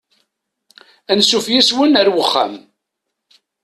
[1.11, 2.53] Ansuf yes-wen ar uxxam.